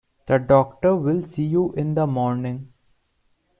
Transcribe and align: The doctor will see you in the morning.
The 0.25 0.39
doctor 0.39 0.95
will 0.95 1.21
see 1.21 1.45
you 1.45 1.73
in 1.73 1.93
the 1.93 2.07
morning. 2.07 2.73